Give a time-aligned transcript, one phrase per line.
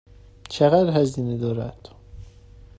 [0.49, 1.87] چقدر هزینه دارد؟